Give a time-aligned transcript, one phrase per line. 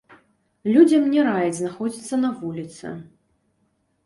[0.75, 2.97] Людзям не раяць знаходзіцца на вуліцы.